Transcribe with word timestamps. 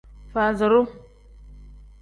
Faaziru. 0.33 0.81